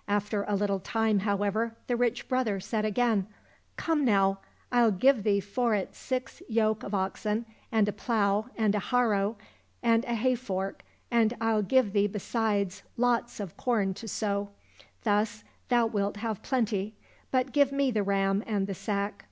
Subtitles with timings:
[0.18, 4.38] —After a little time, however, the rich brother said again, *' Come now!
[4.72, 9.36] I'll give thee for it six yoke of oxen, and a plough, and a harrow,
[9.82, 14.48] and a hay fork, and I'll give thee besides, lots of corn to sow,
[15.02, 16.94] thus thou wilt have plenty,
[17.30, 19.26] but give me the ram and the sack."